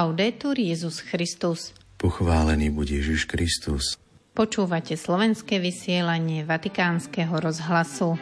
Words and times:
Laudetur 0.00 0.56
Jezus 0.56 1.04
Christus. 1.04 1.76
Pochválený 2.00 2.72
buď 2.72 3.04
Ježiš 3.04 3.28
Kristus. 3.28 4.00
Počúvate 4.32 4.96
slovenské 4.96 5.60
vysielanie 5.60 6.40
Vatikánskeho 6.40 7.36
rozhlasu. 7.36 8.16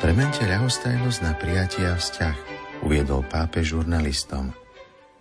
Premente 0.00 0.40
ľahostajnosť 0.48 1.18
na 1.20 1.36
prijatie 1.36 1.84
a 1.84 2.00
vzťah, 2.00 2.36
uviedol 2.88 3.20
pápež 3.28 3.76
žurnalistom. 3.76 4.56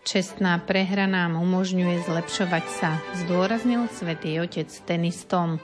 Čestná 0.07 0.63
prehra 0.63 1.11
nám 1.11 1.35
umožňuje 1.35 2.07
zlepšovať 2.07 2.65
sa, 2.71 2.95
zdôraznil 3.27 3.91
svätý 3.91 4.39
Otec 4.39 4.71
tenistom. 4.87 5.59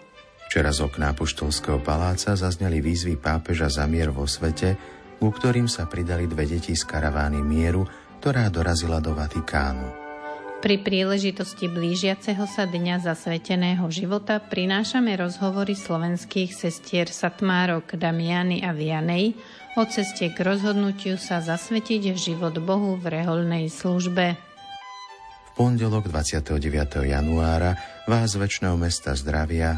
Včera 0.55 0.71
z 0.71 0.87
okna 0.87 1.11
Apoštolského 1.11 1.83
paláca 1.83 2.31
zazneli 2.31 2.79
výzvy 2.79 3.19
pápeža 3.19 3.67
za 3.67 3.83
mier 3.91 4.07
vo 4.07 4.23
svete, 4.23 4.79
ku 5.19 5.27
ktorým 5.27 5.67
sa 5.67 5.83
pridali 5.83 6.31
dve 6.31 6.47
deti 6.47 6.71
z 6.71 6.79
karavány 6.87 7.43
mieru, 7.43 7.83
ktorá 8.23 8.47
dorazila 8.47 9.03
do 9.03 9.11
Vatikánu. 9.11 9.83
Pri 10.63 10.79
príležitosti 10.79 11.67
blížiaceho 11.67 12.47
sa 12.47 12.63
Dňa 12.71 13.03
zasveteného 13.03 13.83
života 13.91 14.39
prinášame 14.39 15.19
rozhovory 15.19 15.75
slovenských 15.75 16.55
sestier 16.55 17.11
Satmárok, 17.11 17.99
Damiany 17.99 18.63
a 18.63 18.71
Vianej 18.71 19.35
o 19.75 19.83
ceste 19.83 20.31
k 20.31 20.39
rozhodnutiu 20.39 21.19
sa 21.19 21.43
zasvetiť 21.43 22.15
život 22.15 22.55
Bohu 22.63 22.95
v 22.95 23.11
reholnej 23.11 23.67
službe. 23.67 24.39
V 25.19 25.49
pondelok 25.51 26.07
29. 26.07 26.63
januára 27.11 27.75
vás 28.07 28.39
väčšného 28.39 28.79
mesta 28.79 29.19
zdravia 29.19 29.75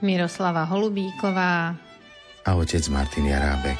Miroslava 0.00 0.64
Holubíková 0.64 1.76
a 2.40 2.50
otec 2.56 2.88
Martin 2.88 3.28
Jarábek. 3.28 3.76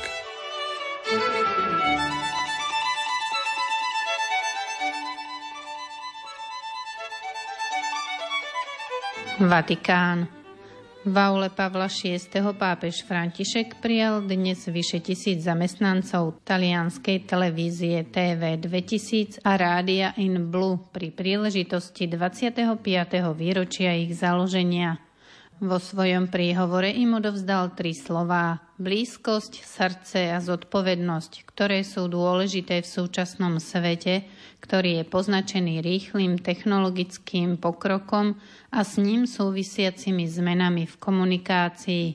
Vatikán. 9.41 10.29
V 11.01 11.17
aule 11.17 11.49
Pavla 11.49 11.89
VI. 11.89 12.21
pápež 12.53 13.09
František 13.09 13.81
prijal 13.81 14.21
dnes 14.21 14.69
vyše 14.69 15.01
tisíc 15.01 15.41
zamestnancov 15.41 16.45
talianskej 16.45 17.25
televízie 17.25 18.05
TV 18.13 18.61
2000 18.61 19.41
a 19.41 19.57
rádia 19.57 20.13
In 20.21 20.53
Blue 20.53 20.77
pri 20.93 21.09
príležitosti 21.17 22.05
25. 22.05 22.77
výročia 23.33 23.97
ich 23.97 24.13
založenia. 24.13 25.10
Vo 25.61 25.77
svojom 25.77 26.33
príhovore 26.33 26.89
im 26.89 27.21
odovzdal 27.21 27.77
tri 27.77 27.93
slová. 27.93 28.65
Blízkosť, 28.81 29.61
srdce 29.61 30.33
a 30.33 30.41
zodpovednosť, 30.41 31.45
ktoré 31.45 31.85
sú 31.85 32.09
dôležité 32.09 32.81
v 32.81 32.89
súčasnom 32.89 33.61
svete, 33.61 34.25
ktorý 34.65 35.05
je 35.05 35.05
poznačený 35.05 35.85
rýchlým 35.85 36.41
technologickým 36.41 37.61
pokrokom 37.61 38.41
a 38.73 38.81
s 38.81 38.97
ním 38.97 39.29
súvisiacimi 39.29 40.25
zmenami 40.25 40.89
v 40.89 40.97
komunikácii. 40.97 42.07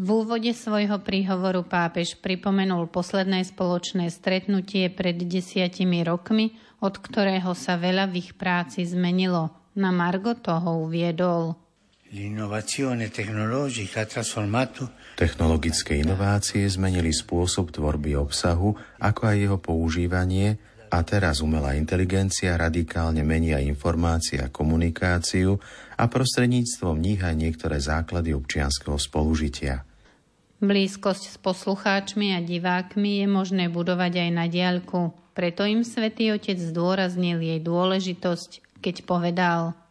V 0.00 0.06
úvode 0.08 0.56
svojho 0.56 0.96
príhovoru 1.04 1.68
pápež 1.68 2.16
pripomenul 2.24 2.88
posledné 2.88 3.44
spoločné 3.52 4.08
stretnutie 4.08 4.88
pred 4.88 5.20
desiatimi 5.20 6.00
rokmi, 6.08 6.56
od 6.80 6.96
ktorého 6.96 7.52
sa 7.52 7.76
veľa 7.76 8.08
v 8.08 8.24
ich 8.24 8.32
práci 8.32 8.88
zmenilo. 8.88 9.52
Na 9.76 9.92
Margo 9.92 10.32
toho 10.32 10.88
uviedol– 10.88 11.52
Technologické 15.16 15.96
inovácie 15.96 16.68
zmenili 16.68 17.08
spôsob 17.08 17.72
tvorby 17.72 18.12
obsahu, 18.20 18.76
ako 19.00 19.20
aj 19.24 19.36
jeho 19.40 19.56
používanie 19.56 20.60
a 20.92 21.00
teraz 21.08 21.40
umelá 21.40 21.72
inteligencia 21.72 22.60
radikálne 22.60 23.24
menia 23.24 23.64
informácie 23.64 24.44
a 24.44 24.52
komunikáciu 24.52 25.56
a 25.96 26.04
prostredníctvom 26.04 27.00
nich 27.00 27.24
aj 27.24 27.32
niektoré 27.32 27.80
základy 27.80 28.36
občianského 28.36 29.00
spolužitia. 29.00 29.80
Blízkosť 30.60 31.32
s 31.32 31.36
poslucháčmi 31.40 32.36
a 32.36 32.44
divákmi 32.44 33.24
je 33.24 33.26
možné 33.26 33.72
budovať 33.72 34.28
aj 34.28 34.30
na 34.36 34.52
diaľku, 34.52 35.16
preto 35.32 35.64
im 35.64 35.80
svätý 35.80 36.28
Otec 36.36 36.60
zdôraznil 36.60 37.40
jej 37.40 37.56
dôležitosť, 37.64 38.84
keď 38.84 38.96
povedal– 39.08 39.72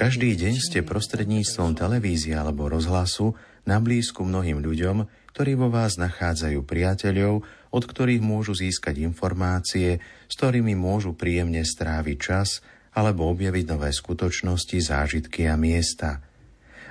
každý 0.00 0.32
deň 0.32 0.54
ste 0.56 0.80
prostredníctvom 0.80 1.76
televízie 1.76 2.32
alebo 2.32 2.72
rozhlasu 2.72 3.36
na 3.68 3.76
blízku 3.76 4.24
mnohým 4.24 4.64
ľuďom, 4.64 5.04
ktorí 5.36 5.60
vo 5.60 5.68
vás 5.68 6.00
nachádzajú 6.00 6.64
priateľov, 6.64 7.44
od 7.68 7.82
ktorých 7.84 8.24
môžu 8.24 8.56
získať 8.56 9.04
informácie, 9.04 10.00
s 10.00 10.34
ktorými 10.40 10.72
môžu 10.72 11.12
príjemne 11.12 11.60
stráviť 11.60 12.16
čas 12.16 12.64
alebo 12.96 13.28
objaviť 13.28 13.64
nové 13.68 13.92
skutočnosti, 13.92 14.80
zážitky 14.80 15.44
a 15.44 15.60
miesta. 15.60 16.24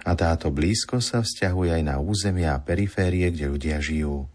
A 0.06 0.14
táto 0.14 0.54
blízko 0.54 1.02
sa 1.02 1.26
vzťahuje 1.26 1.82
aj 1.82 1.84
na 1.90 1.98
územia 1.98 2.54
a 2.54 2.62
periférie, 2.62 3.34
kde 3.34 3.50
ľudia 3.50 3.82
žijú. 3.82 4.30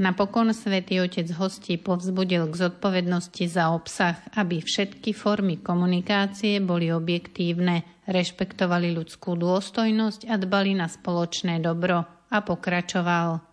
Napokon 0.00 0.56
svätý 0.56 0.96
Otec 1.04 1.28
hostí 1.36 1.76
povzbudil 1.76 2.48
k 2.48 2.54
zodpovednosti 2.56 3.44
za 3.44 3.68
obsah, 3.68 4.16
aby 4.32 4.64
všetky 4.64 5.12
formy 5.12 5.60
komunikácie 5.60 6.56
boli 6.64 6.88
objektívne, 6.88 7.84
rešpektovali 8.08 8.96
ľudskú 8.96 9.36
dôstojnosť 9.36 10.24
a 10.32 10.40
dbali 10.40 10.72
na 10.72 10.88
spoločné 10.88 11.60
dobro 11.60 12.00
a 12.32 12.36
pokračoval. 12.40 13.44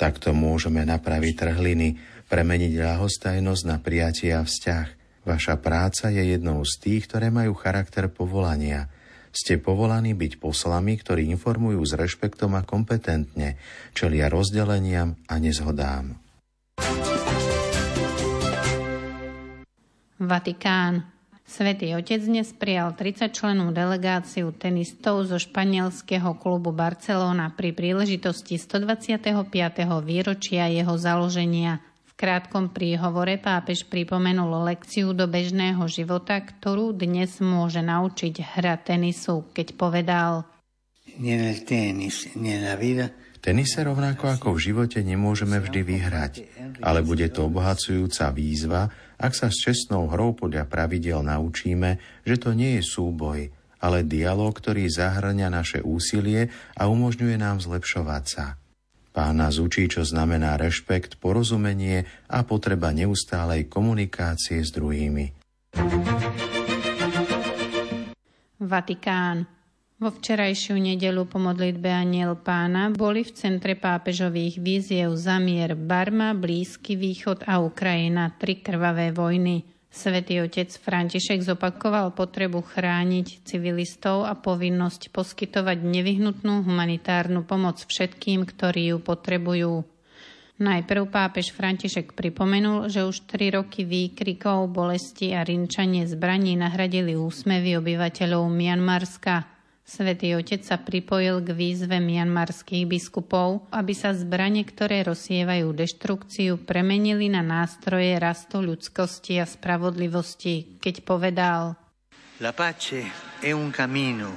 Takto 0.00 0.28
môžeme 0.32 0.80
napraviť 0.88 1.32
trhliny, 1.36 1.88
premeniť 2.24 2.72
ľahostajnosť 2.72 3.62
na 3.68 3.76
prijatie 3.84 4.32
a 4.32 4.48
vzťah. 4.48 4.86
Vaša 5.28 5.60
práca 5.60 6.08
je 6.08 6.24
jednou 6.24 6.64
z 6.64 6.72
tých, 6.80 7.04
ktoré 7.04 7.28
majú 7.28 7.52
charakter 7.52 8.08
povolania– 8.08 8.88
ste 9.32 9.60
povolaní 9.60 10.12
byť 10.12 10.40
poslami, 10.40 10.98
ktorí 10.98 11.28
informujú 11.32 11.80
s 11.84 11.92
rešpektom 11.96 12.56
a 12.56 12.62
kompetentne, 12.66 13.60
čelia 13.92 14.28
rozdeleniam 14.32 15.16
a 15.28 15.34
nezhodám. 15.36 16.18
Vatikán. 20.18 21.06
Svetý 21.48 21.96
Otec 21.96 22.20
dnes 22.20 22.52
prijal 22.52 22.92
30 22.92 23.32
členú 23.32 23.72
delegáciu 23.72 24.52
tenistov 24.52 25.24
zo 25.24 25.40
španielského 25.40 26.36
klubu 26.36 26.76
Barcelona 26.76 27.48
pri 27.56 27.72
príležitosti 27.72 28.60
125. 28.60 29.32
výročia 30.04 30.68
jeho 30.68 30.92
založenia 31.00 31.80
krátkom 32.18 32.74
príhovore 32.74 33.38
pápež 33.38 33.86
pripomenul 33.86 34.66
lekciu 34.66 35.14
do 35.14 35.30
bežného 35.30 35.86
života, 35.86 36.42
ktorú 36.42 36.90
dnes 36.90 37.38
môže 37.38 37.78
naučiť 37.78 38.58
hra 38.58 38.74
tenisu, 38.82 39.46
keď 39.54 39.78
povedal 39.78 40.42
v 43.38 43.38
tenise 43.38 43.78
rovnako 43.86 44.34
ako 44.34 44.58
v 44.58 44.60
živote 44.60 44.98
nemôžeme 45.06 45.62
vždy 45.62 45.80
vyhrať, 45.86 46.34
ale 46.82 47.06
bude 47.06 47.30
to 47.30 47.46
obohacujúca 47.46 48.34
výzva, 48.34 48.90
ak 49.14 49.32
sa 49.34 49.46
s 49.46 49.62
čestnou 49.62 50.10
hrou 50.10 50.34
podľa 50.34 50.66
pravidel 50.66 51.22
naučíme, 51.22 52.22
že 52.26 52.36
to 52.38 52.50
nie 52.50 52.78
je 52.78 52.82
súboj, 52.82 53.50
ale 53.78 54.02
dialog, 54.02 54.54
ktorý 54.58 54.90
zahrňa 54.90 55.54
naše 55.54 55.86
úsilie 55.86 56.50
a 56.74 56.90
umožňuje 56.90 57.38
nám 57.38 57.62
zlepšovať 57.62 58.24
sa. 58.26 58.58
Pán 59.18 59.42
nás 59.42 59.58
učí, 59.58 59.90
čo 59.90 60.06
znamená 60.06 60.54
rešpekt, 60.54 61.18
porozumenie 61.18 62.06
a 62.30 62.46
potreba 62.46 62.94
neustálej 62.94 63.66
komunikácie 63.66 64.62
s 64.62 64.70
druhými. 64.70 65.34
Vatikán. 68.62 69.50
Vo 69.98 70.14
včerajšiu 70.14 70.78
nedelu 70.78 71.26
po 71.26 71.42
modlitbe 71.42 71.90
Aniel 71.90 72.38
pána 72.38 72.94
boli 72.94 73.26
v 73.26 73.34
centre 73.34 73.74
pápežových 73.74 74.62
víziev 74.62 75.18
zamier 75.18 75.74
Barma, 75.74 76.30
Blízky 76.38 76.94
východ 76.94 77.42
a 77.50 77.58
Ukrajina, 77.58 78.38
tri 78.38 78.62
krvavé 78.62 79.10
vojny– 79.10 79.66
Svetý 79.98 80.38
otec 80.46 80.70
František 80.70 81.42
zopakoval 81.42 82.14
potrebu 82.14 82.62
chrániť 82.62 83.42
civilistov 83.42 84.30
a 84.30 84.38
povinnosť 84.38 85.10
poskytovať 85.10 85.82
nevyhnutnú 85.82 86.62
humanitárnu 86.62 87.42
pomoc 87.42 87.82
všetkým, 87.82 88.46
ktorí 88.46 88.94
ju 88.94 89.02
potrebujú. 89.02 89.82
Najprv 90.62 91.02
pápež 91.10 91.50
František 91.50 92.14
pripomenul, 92.14 92.86
že 92.86 93.02
už 93.02 93.26
tri 93.26 93.50
roky 93.50 93.82
výkrikov, 93.82 94.70
bolesti 94.70 95.34
a 95.34 95.42
rinčanie 95.42 96.06
zbraní 96.06 96.54
nahradili 96.54 97.18
úsmevy 97.18 97.74
obyvateľov 97.82 98.46
Mianmarska– 98.46 99.42
Svetý 99.88 100.36
Otec 100.36 100.60
sa 100.68 100.76
pripojil 100.76 101.40
k 101.40 101.56
výzve 101.56 101.96
mianmarských 101.96 102.84
biskupov, 102.84 103.64
aby 103.72 103.96
sa 103.96 104.12
zbranie, 104.12 104.68
ktoré 104.68 105.00
rozsievajú 105.00 105.72
deštrukciu, 105.72 106.60
premenili 106.60 107.32
na 107.32 107.40
nástroje 107.40 108.12
rastu 108.20 108.60
ľudskosti 108.60 109.40
a 109.40 109.48
spravodlivosti, 109.48 110.76
keď 110.76 110.94
povedal 111.08 111.62
La 112.44 112.52
pace 112.52 113.00
è 113.40 113.56
un 113.56 113.72
cammino 113.72 114.28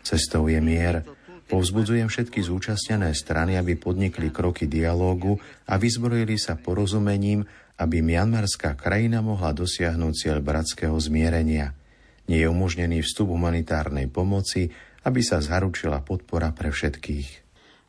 Cestou 0.00 0.48
je 0.48 0.56
mier. 0.64 1.04
Povzbudzujem 1.52 2.08
všetky 2.08 2.40
zúčastnené 2.40 3.12
strany, 3.12 3.60
aby 3.60 3.76
podnikli 3.76 4.32
kroky 4.32 4.64
dialógu 4.64 5.36
a 5.68 5.76
vyzbrojili 5.76 6.40
sa 6.40 6.56
porozumením, 6.56 7.44
aby 7.76 8.00
mianmarská 8.00 8.72
krajina 8.72 9.20
mohla 9.20 9.52
dosiahnuť 9.52 10.12
cieľ 10.16 10.40
bratského 10.40 10.96
zmierenia. 10.96 11.76
Nie 12.24 12.48
je 12.48 12.48
umožnený 12.48 13.04
vstup 13.04 13.28
humanitárnej 13.36 14.08
pomoci, 14.08 14.72
aby 15.04 15.20
sa 15.20 15.38
zaručila 15.44 16.00
podpora 16.00 16.50
pre 16.50 16.72
všetkých. 16.72 17.44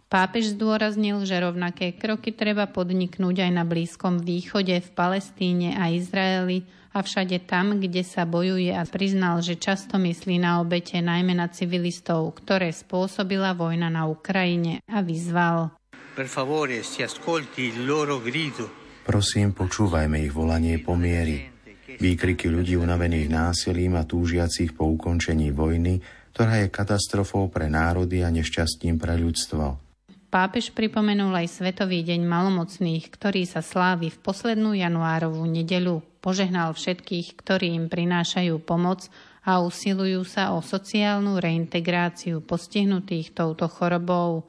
Pápež 0.05 0.53
zdôraznil, 0.53 1.25
že 1.25 1.41
rovnaké 1.41 1.97
kroky 1.97 2.29
treba 2.29 2.69
podniknúť 2.69 3.49
aj 3.49 3.51
na 3.51 3.65
Blízkom 3.65 4.21
východe, 4.21 4.77
v 4.77 4.89
Palestíne 4.93 5.73
a 5.75 5.89
Izraeli, 5.89 6.61
a 6.95 7.03
všade 7.03 7.43
tam, 7.43 7.83
kde 7.83 8.07
sa 8.07 8.23
bojuje 8.23 8.71
a 8.71 8.87
priznal, 8.87 9.43
že 9.43 9.59
často 9.59 9.99
myslí 9.99 10.39
na 10.39 10.63
obete 10.63 10.95
najmä 11.03 11.35
na 11.35 11.51
civilistov, 11.51 12.31
ktoré 12.39 12.71
spôsobila 12.71 13.51
vojna 13.51 13.91
na 13.91 14.07
Ukrajine 14.07 14.79
a 14.87 15.03
vyzval. 15.03 15.75
Per 16.15 16.31
favore, 16.31 16.79
si 16.87 17.03
ascolti 17.03 17.75
il 17.75 17.83
loro 17.83 18.23
grido. 18.23 18.71
Prosím, 19.03 19.51
počúvajme 19.51 20.23
ich 20.23 20.31
volanie 20.31 20.79
po 20.79 20.95
miery. 20.95 21.51
Výkriky 21.99 22.47
ľudí 22.47 22.79
unavených 22.79 23.27
násilím 23.27 23.99
a 23.99 24.07
túžiacich 24.07 24.71
po 24.71 24.87
ukončení 24.87 25.51
vojny, 25.51 25.99
ktorá 26.35 26.59
je 26.59 26.67
katastrofou 26.67 27.47
pre 27.47 27.71
národy 27.71 28.19
a 28.19 28.27
nešťastím 28.27 28.99
pre 28.99 29.15
ľudstvo. 29.15 29.79
Pápež 30.27 30.75
pripomenul 30.75 31.31
aj 31.31 31.63
Svetový 31.63 32.03
deň 32.03 32.27
malomocných, 32.27 33.07
ktorý 33.07 33.47
sa 33.47 33.63
slávi 33.63 34.11
v 34.11 34.19
poslednú 34.19 34.75
januárovú 34.75 35.47
nedeľu 35.47 36.03
požehnal 36.19 36.75
všetkých, 36.75 37.39
ktorí 37.39 37.71
im 37.79 37.87
prinášajú 37.87 38.59
pomoc 38.67 39.07
a 39.47 39.63
usilujú 39.63 40.27
sa 40.27 40.51
o 40.51 40.59
sociálnu 40.59 41.39
reintegráciu 41.39 42.43
postihnutých 42.43 43.31
touto 43.31 43.71
chorobou. 43.71 44.43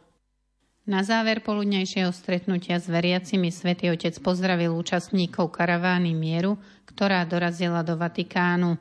Na 0.90 1.06
záver 1.06 1.38
poludnejšieho 1.46 2.10
stretnutia 2.10 2.82
s 2.82 2.90
veriacimi 2.90 3.54
svätý 3.54 3.94
Otec 3.94 4.18
pozdravil 4.18 4.74
účastníkov 4.74 5.54
karavány 5.54 6.18
mieru, 6.18 6.58
ktorá 6.90 7.22
dorazila 7.22 7.86
do 7.86 7.94
Vatikánu. 7.94 8.74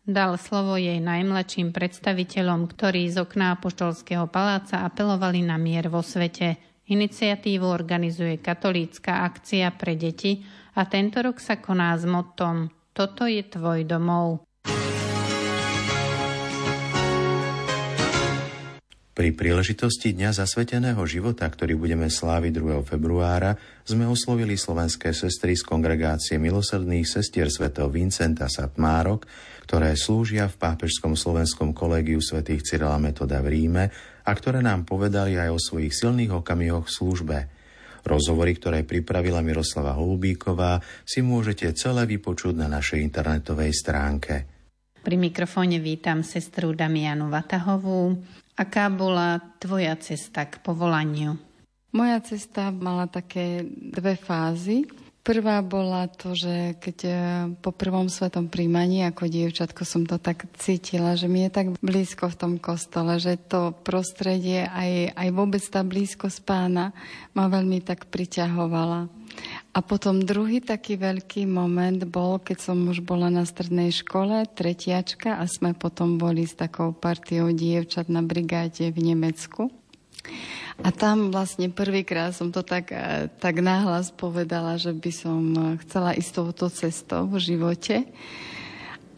Dal 0.00 0.40
slovo 0.40 0.80
jej 0.80 0.96
najmladším 0.96 1.76
predstaviteľom, 1.76 2.66
ktorí 2.72 3.06
z 3.12 3.20
okná 3.20 3.60
Apoštolského 3.60 4.26
paláca 4.26 4.82
apelovali 4.82 5.44
na 5.44 5.60
mier 5.60 5.92
vo 5.92 6.00
svete. 6.00 6.56
Iniciatívu 6.90 7.62
organizuje 7.62 8.42
katolícka 8.42 9.22
akcia 9.22 9.70
pre 9.76 9.94
deti, 9.94 10.42
a 10.74 10.86
tento 10.86 11.20
rok 11.20 11.38
sa 11.42 11.58
koná 11.58 11.94
s 11.98 12.06
motom 12.06 12.70
Toto 12.94 13.26
je 13.26 13.42
tvoj 13.42 13.86
domov. 13.86 14.49
Pri 19.20 19.36
príležitosti 19.36 20.16
Dňa 20.16 20.32
zasveteného 20.32 21.04
života, 21.04 21.44
ktorý 21.44 21.76
budeme 21.76 22.08
sláviť 22.08 22.56
2. 22.56 22.80
februára, 22.88 23.52
sme 23.84 24.08
oslovili 24.08 24.56
slovenské 24.56 25.12
sestry 25.12 25.60
z 25.60 25.60
kongregácie 25.60 26.40
milosrdných 26.40 27.04
sestier 27.04 27.52
svätého 27.52 27.92
Vincenta 27.92 28.48
Satmárok, 28.48 29.28
ktoré 29.68 29.92
slúžia 29.92 30.48
v 30.48 30.56
pápežskom 30.56 31.20
slovenskom 31.20 31.76
kolégiu 31.76 32.24
svätých 32.24 32.64
Cyrila 32.64 32.96
Metoda 32.96 33.44
v 33.44 33.60
Ríme 33.60 33.92
a 34.24 34.30
ktoré 34.32 34.64
nám 34.64 34.88
povedali 34.88 35.36
aj 35.36 35.52
o 35.52 35.60
svojich 35.60 35.92
silných 35.92 36.40
okamihoch 36.40 36.88
v 36.88 36.96
službe– 36.96 37.38
Rozhovory, 38.00 38.56
ktoré 38.56 38.88
pripravila 38.88 39.44
Miroslava 39.44 39.92
Holubíková, 39.92 40.80
si 41.04 41.20
môžete 41.20 41.68
celé 41.76 42.08
vypočuť 42.08 42.56
na 42.56 42.72
našej 42.72 43.04
internetovej 43.04 43.76
stránke. 43.76 44.48
Pri 45.04 45.20
mikrofóne 45.20 45.76
vítam 45.76 46.24
sestru 46.24 46.72
Damianu 46.72 47.28
Vatahovú. 47.28 48.16
Aká 48.60 48.92
bola 48.92 49.40
tvoja 49.56 49.96
cesta 49.96 50.44
k 50.44 50.60
povolaniu? 50.60 51.40
Moja 51.96 52.20
cesta 52.20 52.68
mala 52.68 53.08
také 53.08 53.64
dve 53.64 54.20
fázy. 54.20 54.84
Prvá 55.24 55.64
bola 55.64 56.12
to, 56.12 56.36
že 56.36 56.76
keď 56.76 56.96
e, 57.04 57.12
po 57.60 57.72
prvom 57.72 58.08
svetom 58.12 58.52
príjmaní 58.52 59.04
ako 59.08 59.32
dievčatko 59.32 59.84
som 59.88 60.04
to 60.04 60.20
tak 60.20 60.48
cítila, 60.60 61.16
že 61.16 61.28
mi 61.28 61.44
je 61.44 61.50
tak 61.52 61.76
blízko 61.80 62.28
v 62.32 62.36
tom 62.40 62.54
kostole, 62.56 63.16
že 63.16 63.40
to 63.40 63.72
prostredie, 63.84 64.64
aj, 64.64 65.12
aj 65.16 65.28
vôbec 65.32 65.60
tá 65.64 65.80
blízkosť 65.80 66.44
pána 66.44 66.92
ma 67.32 67.48
veľmi 67.48 67.80
tak 67.84 68.08
priťahovala. 68.12 69.08
A 69.70 69.86
potom 69.86 70.18
druhý 70.18 70.58
taký 70.58 70.98
veľký 70.98 71.46
moment 71.46 72.02
bol, 72.02 72.42
keď 72.42 72.58
som 72.58 72.90
už 72.90 73.06
bola 73.06 73.30
na 73.30 73.46
strednej 73.46 73.94
škole, 73.94 74.42
tretiačka 74.50 75.38
a 75.38 75.46
sme 75.46 75.78
potom 75.78 76.18
boli 76.18 76.42
s 76.42 76.58
takou 76.58 76.90
partiou 76.90 77.54
dievčat 77.54 78.10
na 78.10 78.18
brigáde 78.18 78.90
v 78.90 78.98
Nemecku. 79.14 79.70
A 80.80 80.90
tam 80.90 81.30
vlastne 81.30 81.70
prvýkrát 81.70 82.34
som 82.34 82.50
to 82.50 82.66
tak, 82.66 82.90
eh, 82.90 83.30
tak 83.38 83.62
náhlas 83.62 84.10
povedala, 84.10 84.74
že 84.74 84.90
by 84.90 85.12
som 85.14 85.42
eh, 85.54 85.62
chcela 85.86 86.18
ísť 86.18 86.32
touto 86.34 86.66
cestou 86.66 87.30
v 87.30 87.38
živote. 87.38 88.10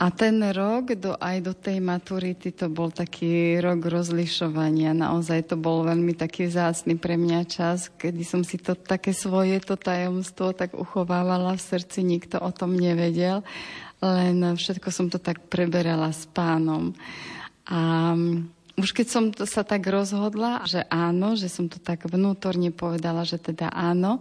A 0.03 0.11
ten 0.11 0.43
rok 0.51 0.99
do, 0.99 1.15
aj 1.15 1.37
do 1.47 1.55
tej 1.55 1.79
maturity 1.79 2.51
to 2.51 2.67
bol 2.67 2.91
taký 2.91 3.63
rok 3.63 3.87
rozlišovania. 3.87 4.91
Naozaj 4.99 5.55
to 5.55 5.55
bol 5.55 5.87
veľmi 5.87 6.19
taký 6.19 6.51
vzácný 6.51 6.99
pre 6.99 7.15
mňa 7.15 7.47
čas, 7.47 7.87
kedy 7.87 8.27
som 8.27 8.43
si 8.43 8.59
to 8.59 8.75
také 8.75 9.15
svoje 9.15 9.63
to 9.63 9.79
tajomstvo 9.79 10.59
tak 10.59 10.75
uchovávala 10.75 11.55
v 11.55 11.63
srdci, 11.63 12.03
nikto 12.03 12.43
o 12.43 12.51
tom 12.51 12.75
nevedel, 12.75 13.47
len 14.03 14.43
všetko 14.59 14.91
som 14.91 15.07
to 15.07 15.23
tak 15.23 15.47
preberala 15.47 16.11
s 16.11 16.27
pánom. 16.27 16.99
A 17.71 18.11
už 18.75 18.91
keď 18.91 19.07
som 19.07 19.25
to 19.31 19.47
sa 19.47 19.63
tak 19.63 19.87
rozhodla, 19.87 20.67
že 20.67 20.83
áno, 20.91 21.39
že 21.39 21.47
som 21.47 21.71
to 21.71 21.79
tak 21.79 22.11
vnútorne 22.11 22.75
povedala, 22.75 23.23
že 23.23 23.39
teda 23.39 23.71
áno, 23.71 24.19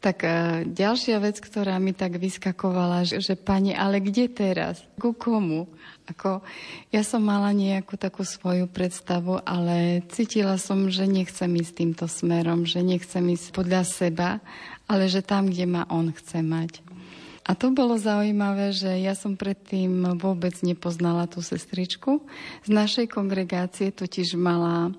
tak 0.00 0.24
e, 0.24 0.64
ďalšia 0.64 1.20
vec, 1.20 1.36
ktorá 1.44 1.76
mi 1.76 1.92
tak 1.92 2.16
vyskakovala, 2.16 3.04
že, 3.04 3.20
že 3.20 3.36
pani, 3.36 3.76
ale 3.76 4.00
kde 4.00 4.32
teraz? 4.32 4.80
Ku 4.96 5.12
komu? 5.12 5.68
Ako, 6.08 6.40
ja 6.88 7.04
som 7.04 7.20
mala 7.20 7.52
nejakú 7.52 8.00
takú 8.00 8.24
svoju 8.24 8.64
predstavu, 8.66 9.44
ale 9.44 10.00
cítila 10.08 10.56
som, 10.56 10.88
že 10.88 11.04
nechcem 11.04 11.52
ísť 11.52 11.72
týmto 11.76 12.06
smerom, 12.08 12.64
že 12.64 12.80
nechcem 12.80 13.22
ísť 13.28 13.52
podľa 13.52 13.84
seba, 13.84 14.40
ale 14.88 15.06
že 15.06 15.20
tam, 15.20 15.52
kde 15.52 15.68
ma 15.68 15.84
on 15.92 16.10
chce 16.10 16.40
mať. 16.40 16.80
A 17.44 17.52
to 17.52 17.68
bolo 17.74 18.00
zaujímavé, 18.00 18.72
že 18.72 18.90
ja 19.00 19.12
som 19.12 19.36
predtým 19.36 20.16
vôbec 20.16 20.54
nepoznala 20.64 21.28
tú 21.28 21.44
sestričku. 21.44 22.24
Z 22.64 22.70
našej 22.70 23.06
kongregácie 23.12 23.92
totiž 23.92 24.38
mala 24.38 24.94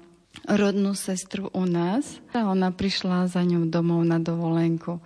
rodnú 0.47 0.95
sestru 0.97 1.51
u 1.51 1.63
nás 1.67 2.19
a 2.31 2.47
ona 2.47 2.71
prišla 2.71 3.29
za 3.29 3.43
ňou 3.43 3.67
domov 3.67 4.01
na 4.07 4.17
dovolenku. 4.17 4.99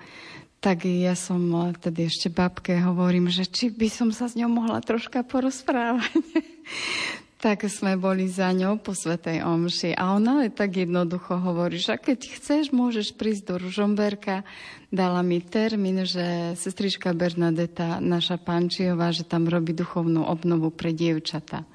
Tak 0.64 0.90
ja 0.90 1.14
som 1.14 1.46
tedy 1.78 2.10
ešte 2.10 2.34
babke 2.34 2.74
hovorím, 2.82 3.30
že 3.30 3.46
či 3.46 3.70
by 3.70 3.86
som 3.86 4.10
sa 4.10 4.26
s 4.26 4.34
ňou 4.34 4.50
mohla 4.50 4.82
troška 4.82 5.22
porozprávať. 5.22 6.10
tak 7.46 7.70
sme 7.70 7.94
boli 7.94 8.26
za 8.26 8.50
ňou 8.50 8.82
po 8.82 8.98
Svetej 8.98 9.46
Omši. 9.46 9.94
A 9.94 10.18
ona 10.18 10.50
tak 10.50 10.82
jednoducho 10.82 11.38
hovorí, 11.38 11.78
že 11.78 11.94
keď 11.94 12.42
chceš, 12.42 12.74
môžeš 12.74 13.14
prísť 13.14 13.54
do 13.54 13.62
Ružomberka. 13.62 14.42
Dala 14.90 15.22
mi 15.22 15.38
termín, 15.46 16.02
že 16.10 16.58
sestrička 16.58 17.14
Bernadeta, 17.14 18.02
naša 18.02 18.42
Pančiová, 18.42 19.14
že 19.14 19.22
tam 19.22 19.46
robí 19.46 19.78
duchovnú 19.78 20.26
obnovu 20.26 20.74
pre 20.74 20.90
dievčata. 20.90 21.70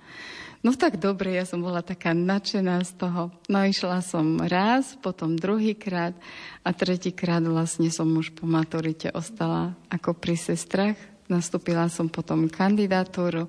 No 0.61 0.77
tak 0.77 1.01
dobre, 1.01 1.41
ja 1.41 1.49
som 1.49 1.65
bola 1.65 1.81
taká 1.81 2.13
nadšená 2.13 2.85
z 2.85 2.93
toho. 3.01 3.33
No 3.49 3.65
išla 3.65 4.05
som 4.05 4.37
raz, 4.45 4.93
potom 5.01 5.33
druhýkrát 5.33 6.13
a 6.61 6.69
tretíkrát 6.77 7.41
vlastne 7.41 7.89
som 7.89 8.13
už 8.13 8.37
po 8.37 8.45
maturite 8.45 9.09
ostala 9.17 9.73
ako 9.89 10.13
pri 10.13 10.37
sestrach. 10.37 11.01
Nastúpila 11.33 11.89
som 11.89 12.13
potom 12.13 12.53
kandidatúru 12.53 13.49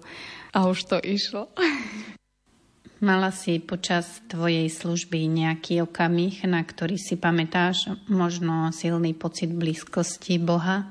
a 0.56 0.58
už 0.72 0.88
to 0.88 0.98
išlo. 1.04 1.52
Mala 3.02 3.34
si 3.34 3.58
počas 3.58 4.22
tvojej 4.30 4.70
služby 4.70 5.26
nejaký 5.26 5.84
okamih, 5.84 6.46
na 6.46 6.62
ktorý 6.62 6.96
si 7.02 7.18
pamätáš 7.18 7.92
možno 8.06 8.70
silný 8.72 9.18
pocit 9.18 9.50
blízkosti 9.50 10.38
Boha? 10.38 10.86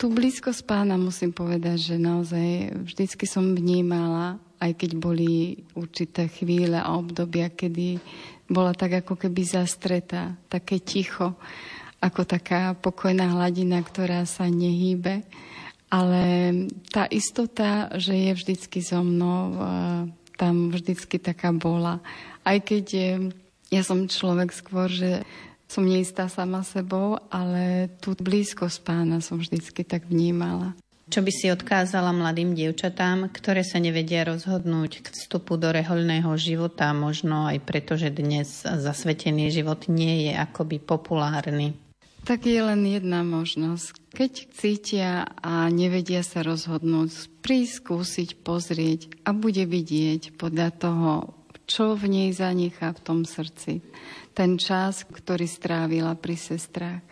Tu 0.00 0.08
blízkosť 0.10 0.64
pána 0.64 0.96
musím 0.96 1.30
povedať, 1.30 1.94
že 1.94 1.96
naozaj 2.00 2.74
vždycky 2.88 3.28
som 3.28 3.52
vnímala, 3.52 4.40
aj 4.60 4.72
keď 4.74 4.90
boli 4.96 5.62
určité 5.74 6.30
chvíle 6.30 6.78
a 6.78 6.94
obdobia, 6.96 7.50
kedy 7.52 7.98
bola 8.48 8.76
tak 8.76 9.04
ako 9.04 9.16
keby 9.16 9.42
zastretá, 9.44 10.36
také 10.52 10.80
ticho, 10.80 11.36
ako 12.04 12.28
taká 12.28 12.76
pokojná 12.76 13.32
hladina, 13.32 13.80
ktorá 13.80 14.28
sa 14.28 14.44
nehýbe. 14.44 15.24
Ale 15.88 16.22
tá 16.90 17.06
istota, 17.08 17.88
že 17.96 18.12
je 18.12 18.32
vždycky 18.34 18.82
so 18.82 19.00
mnou, 19.00 19.54
tam 20.34 20.74
vždycky 20.74 21.22
taká 21.22 21.54
bola. 21.54 22.02
Aj 22.42 22.58
keď 22.58 22.84
je, 22.90 23.10
ja 23.70 23.82
som 23.86 24.10
človek 24.10 24.50
skôr, 24.50 24.90
že 24.90 25.22
som 25.70 25.86
neistá 25.86 26.28
sama 26.28 26.66
sebou, 26.66 27.16
ale 27.32 27.88
tú 28.02 28.12
blízkosť 28.14 28.84
pána 28.84 29.24
som 29.24 29.40
vždycky 29.40 29.86
tak 29.86 30.04
vnímala. 30.10 30.76
Čo 31.04 31.20
by 31.20 31.32
si 31.32 31.52
odkázala 31.52 32.16
mladým 32.16 32.56
dievčatám, 32.56 33.28
ktoré 33.28 33.60
sa 33.60 33.76
nevedia 33.76 34.24
rozhodnúť 34.24 35.04
k 35.04 35.06
vstupu 35.12 35.60
do 35.60 35.68
rehoľného 35.68 36.32
života, 36.40 36.96
možno 36.96 37.44
aj 37.44 37.60
preto, 37.60 38.00
že 38.00 38.08
dnes 38.08 38.64
zasvetený 38.64 39.52
život 39.52 39.84
nie 39.92 40.28
je 40.28 40.32
akoby 40.32 40.80
populárny? 40.80 41.76
Tak 42.24 42.48
je 42.48 42.56
len 42.56 42.88
jedna 42.88 43.20
možnosť. 43.20 44.16
Keď 44.16 44.32
cítia 44.56 45.28
a 45.44 45.68
nevedia 45.68 46.24
sa 46.24 46.40
rozhodnúť, 46.40 47.28
prísť, 47.44 47.84
skúsiť, 47.84 48.28
pozrieť 48.40 49.12
a 49.28 49.36
bude 49.36 49.68
vidieť 49.68 50.40
podľa 50.40 50.72
toho, 50.72 51.36
čo 51.68 51.92
v 51.92 52.08
nej 52.08 52.28
zanechá 52.32 52.96
v 52.96 53.04
tom 53.04 53.20
srdci. 53.28 53.84
Ten 54.32 54.56
čas, 54.56 55.04
ktorý 55.04 55.44
strávila 55.44 56.16
pri 56.16 56.40
sestrách. 56.40 57.04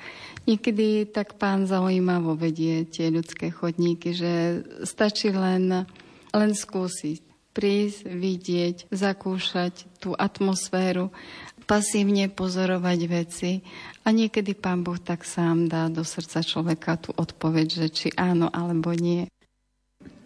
Niekedy 0.43 1.07
tak 1.15 1.39
pán 1.39 1.71
zaujímavo 1.71 2.35
vedie 2.35 2.83
tie 2.83 3.15
ľudské 3.15 3.55
chodníky, 3.55 4.11
že 4.11 4.67
stačí 4.83 5.31
len, 5.31 5.87
len 6.35 6.53
skúsiť 6.53 7.23
prísť, 7.53 8.09
vidieť, 8.09 8.77
zakúšať 8.91 10.01
tú 10.01 10.17
atmosféru, 10.17 11.13
pasívne 11.63 12.27
pozorovať 12.27 12.99
veci 13.07 13.63
a 14.03 14.11
niekedy 14.11 14.59
pán 14.59 14.83
Boh 14.83 14.99
tak 14.99 15.23
sám 15.23 15.71
dá 15.71 15.87
do 15.87 16.03
srdca 16.03 16.43
človeka 16.43 16.99
tú 16.99 17.15
odpoveď, 17.15 17.67
že 17.71 17.87
či 17.93 18.09
áno 18.19 18.51
alebo 18.51 18.91
nie. 18.97 19.31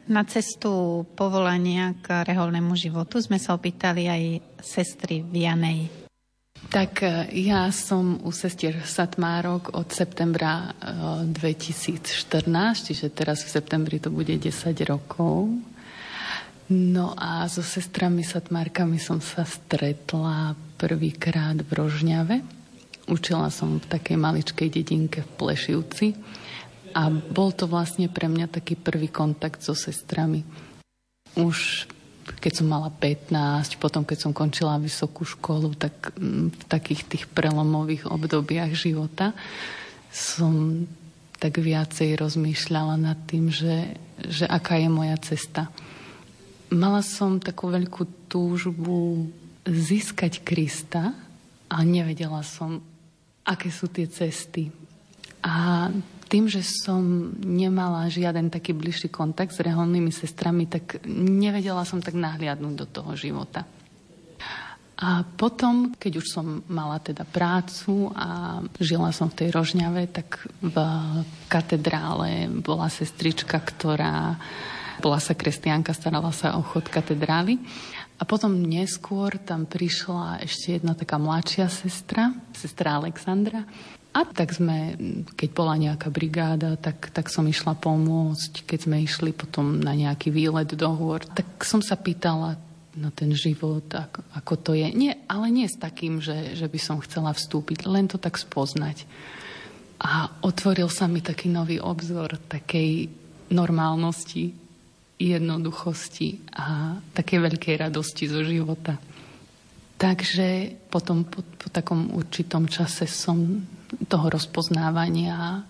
Na 0.07 0.23
cestu 0.23 1.03
povolania 1.19 1.93
k 1.99 2.23
reholnému 2.23 2.79
životu 2.79 3.19
sme 3.19 3.43
sa 3.43 3.59
opýtali 3.59 4.07
aj 4.07 4.23
sestry 4.63 5.21
Vianej. 5.21 6.06
Tak 6.67 7.03
e, 7.03 7.31
ja 7.47 7.71
som 7.71 8.19
u 8.27 8.31
sestier 8.35 8.83
Satmárok 8.83 9.75
od 9.79 9.89
septembra 9.95 10.75
2014, 11.31 12.43
e, 12.43 12.85
čiže 12.91 13.07
teraz 13.15 13.47
v 13.47 13.51
septembri 13.55 14.03
to 14.03 14.11
bude 14.11 14.35
10 14.35 14.75
rokov. 14.87 15.51
No 16.67 17.15
a 17.15 17.47
so 17.47 17.63
sestrami 17.63 18.27
Satmárkami 18.27 18.99
som 18.99 19.23
sa 19.23 19.47
stretla 19.47 20.59
prvýkrát 20.75 21.55
v 21.63 21.71
Rožňave. 21.71 22.37
Učila 23.07 23.55
som 23.55 23.79
v 23.79 23.87
takej 23.87 24.19
maličkej 24.19 24.67
dedinke 24.67 25.23
v 25.23 25.31
Plešivci 25.39 26.19
a 26.91 27.07
bol 27.07 27.55
to 27.55 27.71
vlastne 27.71 28.11
pre 28.11 28.27
mňa 28.27 28.51
taký 28.51 28.75
prvý 28.75 29.07
kontakt 29.07 29.63
so 29.63 29.79
sestrami. 29.79 30.43
Už 31.39 31.87
keď 32.27 32.53
som 32.63 32.67
mala 32.67 32.91
15, 32.91 33.79
potom 33.79 34.03
keď 34.03 34.19
som 34.27 34.33
končila 34.35 34.83
vysokú 34.83 35.23
školu, 35.23 35.79
tak 35.79 36.15
mm, 36.19 36.55
v 36.55 36.63
takých 36.67 37.03
tých 37.07 37.25
prelomových 37.31 38.11
obdobiach 38.11 38.75
života 38.75 39.31
som 40.11 40.87
tak 41.37 41.61
viacej 41.61 42.17
rozmýšľala 42.17 42.97
nad 42.97 43.19
tým, 43.29 43.53
že, 43.53 43.95
že 44.25 44.49
aká 44.49 44.81
je 44.81 44.89
moja 44.89 45.17
cesta. 45.21 45.69
Mala 46.73 47.05
som 47.05 47.39
takú 47.39 47.71
veľkú 47.71 48.27
túžbu 48.27 49.29
získať 49.69 50.43
Krista 50.43 51.15
a 51.71 51.77
nevedela 51.85 52.41
som, 52.43 52.81
aké 53.47 53.71
sú 53.71 53.87
tie 53.93 54.09
cesty. 54.09 54.73
A 55.45 55.87
tým, 56.27 56.51
že 56.51 56.63
som 56.63 57.33
nemala 57.39 58.11
žiaden 58.11 58.51
taký 58.51 58.75
bližší 58.75 59.09
kontakt 59.09 59.55
s 59.55 59.63
reholnými 59.63 60.11
sestrami, 60.11 60.67
tak 60.67 61.03
nevedela 61.07 61.87
som 61.87 62.03
tak 62.03 62.19
nahliadnúť 62.19 62.75
do 62.75 62.87
toho 62.87 63.15
života. 63.15 63.63
A 64.97 65.29
potom, 65.29 65.93
keď 65.93 66.25
už 66.25 66.27
som 66.33 66.65
mala 66.73 66.97
teda 66.97 67.29
prácu 67.29 68.09
a 68.17 68.59
žila 68.81 69.13
som 69.13 69.29
v 69.29 69.45
tej 69.45 69.49
Rožňave, 69.53 70.09
tak 70.09 70.41
v 70.65 70.77
katedrále 71.53 72.49
bola 72.65 72.89
sestrička, 72.89 73.61
ktorá 73.61 74.41
bola 75.05 75.21
sa 75.21 75.37
kresťanka, 75.37 75.93
starala 75.93 76.33
sa 76.33 76.57
o 76.57 76.65
chod 76.65 76.89
katedrály. 76.89 77.61
A 78.17 78.25
potom 78.25 78.57
neskôr 78.57 79.37
tam 79.37 79.69
prišla 79.69 80.41
ešte 80.41 80.81
jedna 80.81 80.97
taká 80.97 81.21
mladšia 81.21 81.69
sestra, 81.69 82.33
sestra 82.57 82.97
Alexandra, 82.97 83.69
a 84.17 84.25
tak 84.25 84.57
sme, 84.57 84.97
keď 85.37 85.49
bola 85.53 85.77
nejaká 85.77 86.09
brigáda, 86.09 86.81
tak, 86.81 87.13
tak 87.13 87.29
som 87.29 87.45
išla 87.45 87.77
pomôcť. 87.77 88.65
Keď 88.65 88.89
sme 88.89 89.05
išli 89.05 89.37
potom 89.37 89.77
na 89.77 89.93
nejaký 89.93 90.33
výlet 90.33 90.73
do 90.73 90.89
hôr, 90.89 91.21
tak 91.21 91.61
som 91.69 91.85
sa 91.85 92.01
pýtala 92.01 92.57
na 92.97 93.13
ten 93.13 93.29
život, 93.37 93.85
ako, 93.93 94.25
ako 94.33 94.55
to 94.57 94.73
je. 94.73 94.89
Nie, 94.97 95.21
ale 95.29 95.53
nie 95.53 95.69
s 95.69 95.77
takým, 95.77 96.25
že, 96.25 96.57
že 96.57 96.65
by 96.65 96.81
som 96.81 97.05
chcela 97.05 97.37
vstúpiť, 97.37 97.85
len 97.85 98.09
to 98.09 98.17
tak 98.17 98.41
spoznať. 98.41 99.05
A 100.01 100.33
otvoril 100.41 100.89
sa 100.89 101.05
mi 101.05 101.21
taký 101.21 101.53
nový 101.53 101.77
obzor 101.77 102.41
takej 102.49 103.13
normálnosti, 103.53 104.57
jednoduchosti 105.21 106.57
a 106.57 106.97
takej 107.13 107.53
veľkej 107.53 107.75
radosti 107.85 108.33
zo 108.33 108.41
života. 108.41 108.97
Takže 110.01 110.77
potom 110.89 111.29
po, 111.29 111.45
po 111.45 111.69
takom 111.69 112.17
určitom 112.17 112.65
čase 112.65 113.05
som 113.05 113.61
toho 114.09 114.27
rozpoznávania, 114.31 115.63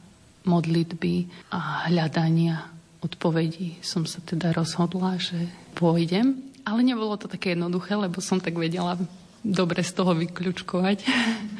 modlitby 0.46 1.26
a 1.52 1.90
hľadania 1.90 2.70
odpovedí 3.02 3.82
som 3.82 4.06
sa 4.06 4.23
teda 4.23 4.54
rozhodla, 4.54 5.18
že 5.20 5.37
pôjdem. 5.76 6.40
Ale 6.66 6.82
nebolo 6.82 7.14
to 7.14 7.30
také 7.30 7.54
jednoduché, 7.54 7.94
lebo 7.94 8.18
som 8.18 8.42
tak 8.42 8.58
vedela 8.58 8.99
dobre 9.46 9.87
z 9.87 9.92
toho 9.94 10.18
vyklúčkovať, 10.18 10.99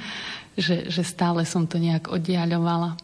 že, 0.65 0.91
že 0.91 1.03
stále 1.07 1.47
som 1.47 1.67
to 1.71 1.79
nejak 1.79 2.11
oddiaľovala. 2.11 2.99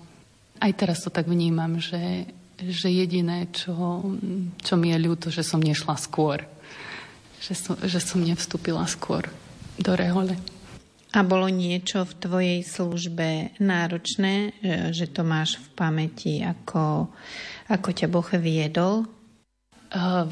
Aj 0.59 0.73
teraz 0.75 1.03
to 1.07 1.11
tak 1.11 1.31
vnímam, 1.31 1.79
že, 1.79 2.27
že 2.59 2.91
jediné, 2.91 3.51
čo, 3.55 4.03
čo 4.63 4.75
mi 4.75 4.91
je 4.91 4.99
ľúto, 4.99 5.31
že 5.31 5.47
som 5.47 5.63
nešla 5.63 5.95
skôr. 5.99 6.43
Že 7.43 7.53
som, 7.55 7.75
že 7.83 7.99
som 7.99 8.23
nevstúpila 8.23 8.87
skôr 8.87 9.27
do 9.79 9.95
rehole. 9.95 10.39
A 11.13 11.21
bolo 11.21 11.45
niečo 11.53 12.09
v 12.09 12.17
tvojej 12.25 12.61
službe 12.65 13.61
náročné, 13.61 14.57
že 14.97 15.13
to 15.13 15.21
máš 15.21 15.61
v 15.61 15.67
pamäti, 15.77 16.41
ako, 16.41 17.13
ako 17.69 17.89
ťa 17.93 18.09
Boh 18.09 18.25
viedol? 18.41 19.05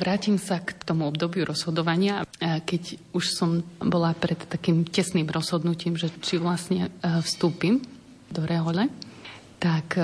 Vrátim 0.01 0.41
sa 0.41 0.65
k 0.65 0.73
tomu 0.81 1.05
obdobiu 1.05 1.45
rozhodovania, 1.45 2.25
keď 2.41 2.97
už 3.13 3.25
som 3.29 3.61
bola 3.77 4.17
pred 4.17 4.41
takým 4.49 4.89
tesným 4.89 5.29
rozhodnutím, 5.29 6.01
že 6.01 6.09
či 6.25 6.41
vlastne 6.41 6.89
vstúpim 7.05 7.85
do 8.33 8.41
rehole, 8.49 8.89
tak 9.61 10.01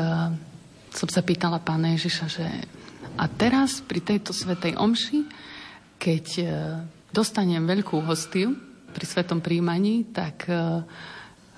som 0.92 1.08
sa 1.08 1.24
pýtala 1.24 1.56
pána 1.64 1.96
Ježiša, 1.96 2.26
že 2.28 2.44
a 3.16 3.24
teraz 3.32 3.80
pri 3.80 4.04
tejto 4.04 4.36
svetej 4.36 4.76
omši, 4.76 5.24
keď 5.96 6.24
dostanem 7.16 7.64
veľkú 7.64 7.96
hostiu, 8.04 8.52
pri 8.96 9.04
svetom 9.04 9.44
príjmaní, 9.44 10.08
tak 10.08 10.48
uh, 10.48 10.80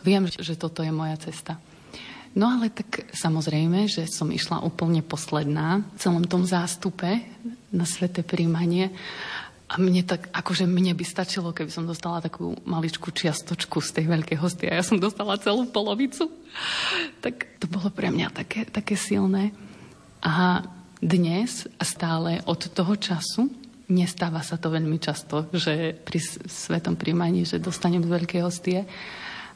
viem, 0.02 0.26
že 0.26 0.58
toto 0.58 0.82
je 0.82 0.90
moja 0.90 1.14
cesta. 1.22 1.54
No 2.34 2.50
ale 2.50 2.74
tak 2.74 3.06
samozrejme, 3.14 3.86
že 3.86 4.10
som 4.10 4.28
išla 4.34 4.66
úplne 4.66 5.06
posledná 5.06 5.86
v 5.94 5.98
celom 6.02 6.26
tom 6.26 6.42
zástupe 6.42 7.22
na 7.70 7.86
sveté 7.86 8.26
príjmanie 8.26 8.90
a 9.68 9.76
mne 9.76 10.00
tak, 10.00 10.32
akože 10.32 10.64
mne 10.64 10.96
by 10.96 11.04
stačilo, 11.04 11.52
keby 11.52 11.68
som 11.68 11.84
dostala 11.84 12.24
takú 12.24 12.56
maličkú 12.64 13.12
čiastočku 13.12 13.84
z 13.84 14.00
tej 14.00 14.04
veľkej 14.08 14.38
hosty 14.40 14.64
a 14.64 14.80
ja 14.80 14.84
som 14.84 14.96
dostala 14.96 15.36
celú 15.40 15.68
polovicu. 15.68 16.32
Tak 17.20 17.60
to 17.60 17.68
bolo 17.68 17.92
pre 17.92 18.08
mňa 18.08 18.32
také, 18.32 18.64
také 18.64 18.96
silné. 18.96 19.52
A 20.24 20.64
dnes 20.98 21.68
a 21.78 21.84
stále 21.84 22.40
od 22.48 22.70
toho 22.72 22.96
času 22.96 23.52
Nestáva 23.88 24.44
sa 24.44 24.60
to 24.60 24.68
veľmi 24.68 25.00
často, 25.00 25.48
že 25.52 25.96
pri 25.96 26.20
svetom 26.44 26.94
príjmaní, 26.94 27.48
že 27.48 27.62
dostanem 27.62 28.04
z 28.04 28.12
veľkej 28.12 28.40
hostie, 28.44 28.84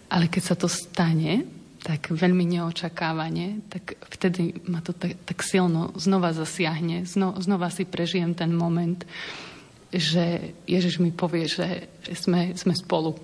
ale 0.09 0.29
keď 0.33 0.43
sa 0.43 0.57
to 0.57 0.69
stane, 0.69 1.45
tak 1.83 2.15
veľmi 2.15 2.47
neočakávane, 2.47 3.67
tak 3.67 3.99
vtedy 4.07 4.55
ma 4.71 4.79
to 4.79 4.95
tak, 4.95 5.19
tak 5.27 5.43
silno 5.43 5.91
znova 5.99 6.31
zasiahne, 6.31 7.03
zno, 7.03 7.35
znova 7.43 7.69
si 7.75 7.83
prežijem 7.83 8.39
ten 8.39 8.55
moment, 8.55 9.03
že 9.93 10.55
Ježiš 10.65 11.03
mi 11.03 11.13
povie, 11.13 11.51
že, 11.51 11.91
sme, 12.17 12.55
sme 12.55 12.73
spolu. 12.73 13.19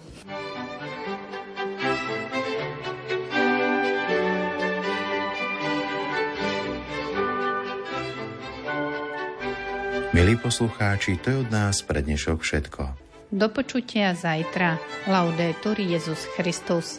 Milí 10.18 10.34
poslucháči, 10.34 11.14
to 11.22 11.30
je 11.30 11.36
od 11.46 11.50
nás 11.54 11.78
pre 11.86 12.02
dnešok 12.02 12.42
všetko. 12.42 12.82
Do 13.30 13.46
počutia 13.54 14.18
zajtra. 14.18 14.82
Laudetur 15.06 15.78
Jezus 15.78 16.26
Christus. 16.34 16.98